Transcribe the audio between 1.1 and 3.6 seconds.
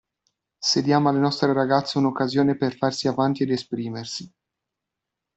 nostre ragazze un'occasione per farsi avanti ed